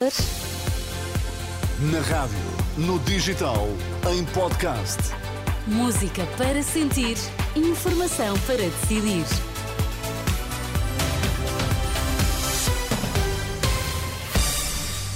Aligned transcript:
Na 0.00 1.98
rádio, 2.02 2.38
no 2.76 3.00
digital, 3.00 3.66
em 4.08 4.24
podcast. 4.26 4.96
Música 5.66 6.24
para 6.36 6.62
sentir, 6.62 7.16
informação 7.56 8.38
para 8.46 8.58
decidir. 8.58 9.24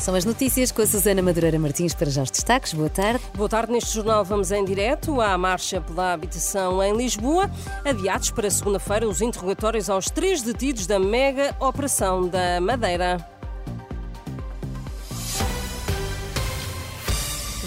São 0.00 0.16
as 0.16 0.24
notícias 0.24 0.72
com 0.72 0.82
a 0.82 0.86
Susana 0.86 1.22
Madureira 1.22 1.58
Martins 1.58 1.94
para 1.94 2.10
já 2.10 2.24
os 2.24 2.30
destaques. 2.32 2.74
Boa 2.74 2.90
tarde. 2.90 3.24
Boa 3.34 3.48
tarde. 3.48 3.70
Neste 3.72 3.94
jornal 3.94 4.24
vamos 4.24 4.50
em 4.50 4.64
direto 4.64 5.20
à 5.20 5.38
marcha 5.38 5.80
pela 5.80 6.12
habitação 6.12 6.82
em 6.82 6.96
Lisboa. 6.96 7.48
Adiados 7.84 8.32
para 8.32 8.50
segunda-feira 8.50 9.08
os 9.08 9.20
interrogatórios 9.20 9.88
aos 9.88 10.06
três 10.06 10.42
detidos 10.42 10.88
da 10.88 10.98
mega 10.98 11.56
operação 11.60 12.28
da 12.28 12.60
Madeira. 12.60 13.33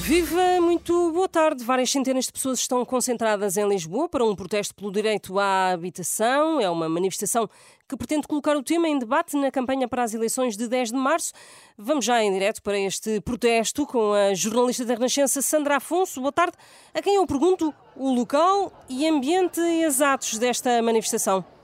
Viva, 0.07 0.61
muito 0.61 1.11
boa 1.11 1.27
tarde. 1.27 1.65
Várias 1.65 1.91
centenas 1.91 2.27
de 2.27 2.31
pessoas 2.31 2.59
estão 2.59 2.85
concentradas 2.85 3.57
em 3.57 3.67
Lisboa 3.67 4.07
para 4.07 4.23
um 4.23 4.33
protesto 4.33 4.73
pelo 4.73 4.89
direito 4.89 5.37
à 5.37 5.71
habitação. 5.71 6.61
É 6.61 6.69
uma 6.69 6.87
manifestação 6.87 7.49
que 7.85 7.97
pretende 7.97 8.25
colocar 8.25 8.55
o 8.55 8.63
tema 8.63 8.87
em 8.87 8.97
debate 8.97 9.35
na 9.35 9.51
campanha 9.51 9.85
para 9.85 10.03
as 10.03 10.13
eleições 10.13 10.55
de 10.55 10.65
10 10.65 10.93
de 10.93 10.95
março. 10.95 11.33
Vamos 11.77 12.05
já 12.05 12.23
em 12.23 12.31
direto 12.31 12.63
para 12.63 12.79
este 12.79 13.19
protesto 13.19 13.85
com 13.85 14.13
a 14.13 14.33
jornalista 14.33 14.85
da 14.85 14.93
Renascença 14.93 15.41
Sandra 15.41 15.75
Afonso. 15.75 16.21
Boa 16.21 16.31
tarde. 16.31 16.55
A 16.93 17.01
quem 17.01 17.15
eu 17.15 17.27
pergunto 17.27 17.73
o 17.93 18.09
local 18.09 18.71
e 18.87 19.05
ambiente 19.05 19.59
exatos 19.59 20.37
desta 20.37 20.81
manifestação. 20.81 21.56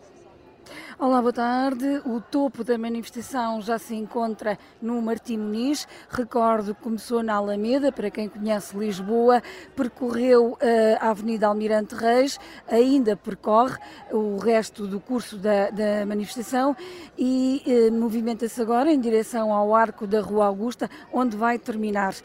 Olá, 1.03 1.21
boa 1.21 1.33
tarde. 1.33 2.01
O 2.05 2.21
topo 2.21 2.63
da 2.63 2.77
manifestação 2.77 3.61
já 3.61 3.77
se 3.77 3.93
encontra 3.93 4.57
no 4.81 5.01
Martim 5.01 5.35
Muniz. 5.35 5.85
Recordo 6.09 6.73
que 6.73 6.81
começou 6.81 7.21
na 7.21 7.33
Alameda, 7.33 7.91
para 7.91 8.09
quem 8.09 8.29
conhece 8.29 8.77
Lisboa, 8.77 9.43
percorreu 9.75 10.53
uh, 10.53 10.57
a 11.01 11.09
Avenida 11.09 11.47
Almirante 11.47 11.93
Reis, 11.93 12.39
ainda 12.69 13.17
percorre 13.17 13.77
o 14.13 14.37
resto 14.37 14.87
do 14.87 14.97
curso 14.97 15.35
da, 15.35 15.71
da 15.71 16.05
manifestação 16.05 16.73
e 17.17 17.61
uh, 17.67 17.93
movimenta-se 17.93 18.61
agora 18.61 18.89
em 18.89 18.97
direção 18.97 19.51
ao 19.51 19.75
arco 19.75 20.07
da 20.07 20.21
Rua 20.21 20.45
Augusta, 20.45 20.89
onde 21.11 21.35
vai 21.35 21.59
terminar. 21.59 22.15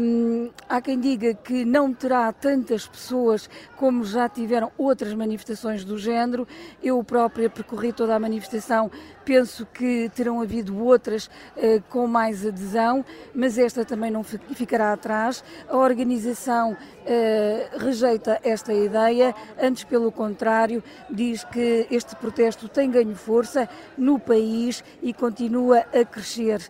Um, 0.00 0.48
há 0.66 0.80
quem 0.80 0.98
diga 0.98 1.34
que 1.34 1.62
não 1.62 1.92
terá 1.92 2.32
tantas 2.32 2.86
pessoas 2.86 3.50
como 3.76 4.02
já 4.02 4.30
tiveram 4.30 4.72
outras 4.78 5.12
manifestações 5.12 5.84
do 5.84 5.98
género. 5.98 6.48
Eu 6.82 7.04
própria 7.04 7.50
percorri 7.50 7.97
toda 7.98 8.14
a 8.14 8.18
manifestação, 8.20 8.88
penso 9.24 9.66
que 9.66 10.08
terão 10.14 10.40
havido 10.40 10.78
outras 10.78 11.28
eh, 11.56 11.82
com 11.90 12.06
mais 12.06 12.46
adesão, 12.46 13.04
mas 13.34 13.58
esta 13.58 13.84
também 13.84 14.08
não 14.08 14.22
ficará 14.22 14.92
atrás. 14.92 15.42
A 15.68 15.76
organização 15.76 16.76
eh, 17.04 17.68
rejeita 17.76 18.38
esta 18.44 18.72
ideia, 18.72 19.34
antes 19.60 19.82
pelo 19.82 20.12
contrário, 20.12 20.80
diz 21.10 21.42
que 21.42 21.88
este 21.90 22.14
protesto 22.14 22.68
tem 22.68 22.88
ganho 22.88 23.16
força 23.16 23.68
no 23.96 24.16
país 24.16 24.84
e 25.02 25.12
continua 25.12 25.78
a 25.92 26.04
crescer. 26.04 26.60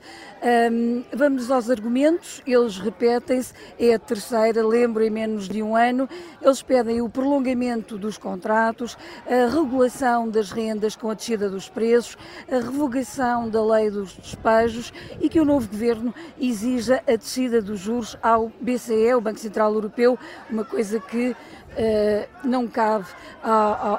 Um, 0.41 1.03
vamos 1.13 1.51
aos 1.51 1.69
argumentos, 1.69 2.41
eles 2.47 2.79
repetem-se, 2.79 3.53
é 3.79 3.95
a 3.95 3.99
terceira, 3.99 4.65
lembro, 4.65 5.03
em 5.03 5.11
menos 5.11 5.49
de 5.49 5.61
um 5.61 5.75
ano. 5.75 6.09
Eles 6.41 6.63
pedem 6.63 7.03
o 7.03 7.09
prolongamento 7.09 7.99
dos 7.99 8.17
contratos, 8.17 8.97
a 9.27 9.53
regulação 9.53 10.29
das 10.29 10.53
rendas 10.53 10.95
com 10.95 11.08
a 11.11 11.15
descida 11.15 11.49
dos 11.49 11.69
preços, 11.69 12.17
a 12.51 12.57
revogação 12.57 13.49
da 13.49 13.65
lei 13.65 13.91
dos 13.91 14.15
despejos 14.15 14.93
e 15.21 15.29
que 15.29 15.41
o 15.41 15.45
novo 15.45 15.69
governo 15.69 16.15
exija 16.39 17.03
a 17.07 17.17
descida 17.17 17.61
dos 17.61 17.81
juros 17.81 18.17
ao 18.23 18.53
BCE, 18.61 19.15
o 19.15 19.21
Banco 19.21 19.39
Central 19.39 19.73
Europeu, 19.73 20.19
uma 20.51 20.65
coisa 20.65 21.01
que 21.01 21.37
Uh, 21.79 22.27
não 22.43 22.67
cabe 22.67 23.05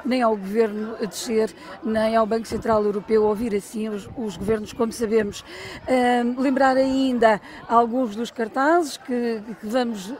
nem 0.04 0.20
ao 0.20 0.36
Governo 0.36 0.96
descer, 1.06 1.54
nem 1.82 2.14
ao 2.14 2.26
Banco 2.26 2.46
Central 2.46 2.84
Europeu 2.84 3.22
ouvir 3.22 3.54
assim 3.54 3.88
os, 3.88 4.06
os 4.16 4.36
governos, 4.36 4.72
como 4.72 4.92
sabemos. 4.92 5.40
Uh, 5.40 6.38
lembrar 6.38 6.76
ainda 6.76 7.40
alguns 7.66 8.14
dos 8.14 8.30
cartazes 8.30 8.98
que, 8.98 9.40
que 9.60 9.66
vamos 9.66 10.10
uh, 10.10 10.16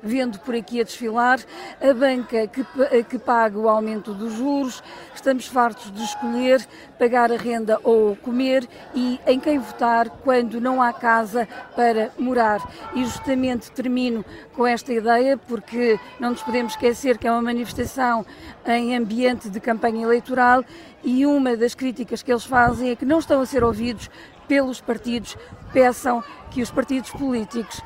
vendo 0.00 0.38
por 0.40 0.54
aqui 0.54 0.80
a 0.80 0.84
desfilar. 0.84 1.40
A 1.80 1.92
banca 1.92 2.46
que, 2.46 2.64
que 3.08 3.18
paga 3.18 3.58
o 3.58 3.68
aumento 3.68 4.14
dos 4.14 4.34
juros, 4.34 4.82
estamos 5.22 5.46
fartos 5.46 5.92
de 5.92 6.02
escolher 6.02 6.66
pagar 6.98 7.30
a 7.30 7.36
renda 7.36 7.78
ou 7.84 8.16
comer 8.16 8.68
e 8.92 9.20
em 9.24 9.38
quem 9.38 9.56
votar 9.56 10.10
quando 10.10 10.60
não 10.60 10.82
há 10.82 10.92
casa 10.92 11.48
para 11.76 12.10
morar. 12.18 12.60
E 12.92 13.04
justamente 13.04 13.70
termino 13.70 14.24
com 14.52 14.66
esta 14.66 14.92
ideia, 14.92 15.36
porque 15.36 15.98
não 16.18 16.30
nos 16.30 16.42
podemos 16.42 16.72
esquecer 16.72 17.18
que 17.18 17.28
é 17.28 17.30
uma 17.30 17.40
manifestação 17.40 18.26
em 18.66 18.96
ambiente 18.96 19.48
de 19.48 19.60
campanha 19.60 20.02
eleitoral 20.02 20.64
e 21.04 21.24
uma 21.24 21.56
das 21.56 21.72
críticas 21.72 22.20
que 22.20 22.32
eles 22.32 22.44
fazem 22.44 22.90
é 22.90 22.96
que 22.96 23.04
não 23.04 23.20
estão 23.20 23.40
a 23.40 23.46
ser 23.46 23.62
ouvidos 23.62 24.10
pelos 24.48 24.80
partidos, 24.80 25.36
peçam 25.72 26.22
que 26.50 26.60
os 26.60 26.70
partidos 26.70 27.10
políticos 27.10 27.80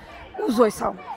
os 0.49 0.59
ouçam. 0.59 1.16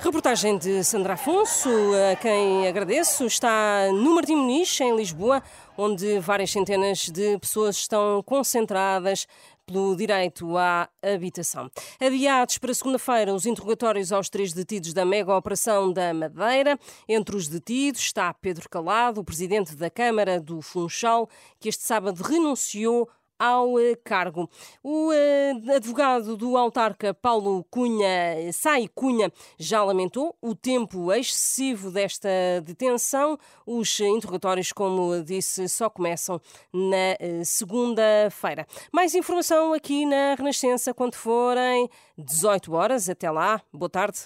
Reportagem 0.00 0.56
de 0.56 0.84
Sandra 0.84 1.14
Afonso, 1.14 1.68
a 2.12 2.14
quem 2.14 2.68
agradeço, 2.68 3.26
está 3.26 3.90
no 3.92 4.14
Martim 4.14 4.36
Muniz, 4.36 4.80
em 4.80 4.94
Lisboa, 4.94 5.42
onde 5.76 6.20
várias 6.20 6.52
centenas 6.52 7.08
de 7.08 7.36
pessoas 7.38 7.76
estão 7.76 8.22
concentradas 8.22 9.26
pelo 9.66 9.96
direito 9.96 10.56
à 10.56 10.88
habitação. 11.02 11.68
Adiados 12.00 12.58
para 12.58 12.72
segunda-feira 12.72 13.34
os 13.34 13.44
interrogatórios 13.44 14.12
aos 14.12 14.30
três 14.30 14.52
detidos 14.52 14.94
da 14.94 15.04
mega 15.04 15.36
operação 15.36 15.92
da 15.92 16.14
Madeira. 16.14 16.78
Entre 17.08 17.36
os 17.36 17.48
detidos 17.48 18.00
está 18.00 18.32
Pedro 18.32 18.68
Calado, 18.68 19.20
o 19.20 19.24
presidente 19.24 19.74
da 19.74 19.90
Câmara 19.90 20.40
do 20.40 20.62
Funchal, 20.62 21.28
que 21.58 21.68
este 21.68 21.82
sábado 21.82 22.22
renunciou 22.22 23.08
ao 23.38 23.78
eh, 23.78 23.94
cargo. 24.02 24.50
O 24.82 25.12
eh, 25.12 25.52
advogado 25.74 26.36
do 26.36 26.56
autarca 26.56 27.14
Paulo 27.14 27.64
Cunha, 27.70 28.52
Sai 28.52 28.88
Cunha, 28.94 29.32
já 29.58 29.82
lamentou 29.84 30.36
o 30.42 30.54
tempo 30.54 31.12
excessivo 31.12 31.90
desta 31.90 32.28
detenção. 32.64 33.38
Os 33.66 34.00
interrogatórios, 34.00 34.72
como 34.72 35.22
disse, 35.22 35.68
só 35.68 35.88
começam 35.88 36.40
na 36.72 37.16
eh, 37.18 37.42
segunda-feira. 37.44 38.66
Mais 38.92 39.14
informação 39.14 39.72
aqui 39.72 40.04
na 40.04 40.34
Renascença 40.34 40.92
quando 40.92 41.14
forem 41.14 41.88
18 42.16 42.74
horas. 42.74 43.08
Até 43.08 43.30
lá. 43.30 43.60
Boa 43.72 43.88
tarde. 43.88 44.18